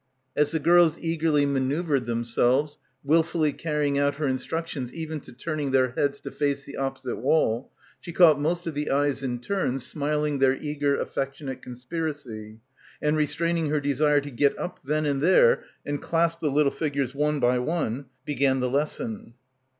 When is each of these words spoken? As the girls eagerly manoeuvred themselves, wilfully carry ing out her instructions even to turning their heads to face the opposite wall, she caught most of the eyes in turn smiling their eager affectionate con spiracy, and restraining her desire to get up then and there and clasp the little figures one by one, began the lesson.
As 0.35 0.49
the 0.49 0.57
girls 0.59 0.97
eagerly 0.99 1.45
manoeuvred 1.45 2.07
themselves, 2.07 2.79
wilfully 3.03 3.53
carry 3.53 3.85
ing 3.85 3.99
out 3.99 4.15
her 4.15 4.27
instructions 4.27 4.91
even 4.95 5.19
to 5.19 5.31
turning 5.31 5.69
their 5.69 5.91
heads 5.91 6.19
to 6.21 6.31
face 6.31 6.63
the 6.63 6.75
opposite 6.75 7.17
wall, 7.17 7.71
she 7.99 8.11
caught 8.11 8.41
most 8.41 8.65
of 8.65 8.73
the 8.73 8.89
eyes 8.89 9.21
in 9.21 9.37
turn 9.37 9.77
smiling 9.77 10.39
their 10.39 10.55
eager 10.55 10.99
affectionate 10.99 11.61
con 11.61 11.73
spiracy, 11.73 12.57
and 12.99 13.15
restraining 13.15 13.69
her 13.69 13.79
desire 13.79 14.21
to 14.21 14.31
get 14.31 14.57
up 14.57 14.79
then 14.83 15.05
and 15.05 15.21
there 15.21 15.65
and 15.85 16.01
clasp 16.01 16.39
the 16.39 16.49
little 16.49 16.71
figures 16.71 17.13
one 17.13 17.39
by 17.39 17.59
one, 17.59 18.05
began 18.25 18.59
the 18.59 18.71
lesson. 18.71 19.35